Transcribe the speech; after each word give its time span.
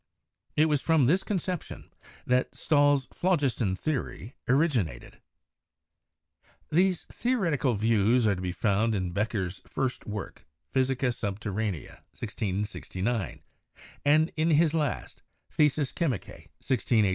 It 0.55 0.65
was 0.65 0.81
from 0.81 1.05
this 1.05 1.21
con 1.21 1.37
ception 1.37 1.91
that 2.25 2.55
Stahl's 2.55 3.05
phlogiston 3.13 3.75
theory 3.75 4.35
originated. 4.47 5.21
These 6.71 7.03
theoretical 7.11 7.75
views 7.75 8.25
are 8.25 8.33
to 8.33 8.41
be 8.41 8.51
found 8.51 8.95
in 8.95 9.11
Becher's 9.11 9.61
first 9.67 10.07
work, 10.07 10.47
'Physica 10.65 11.09
Subterranea' 11.11 12.01
(1669), 12.17 13.43
and 14.03 14.31
in 14.35 14.49
his 14.49 14.73
last, 14.73 15.21
'Theses 15.51 15.93
Chymicae' 15.93 16.49
(1682). 16.57 17.09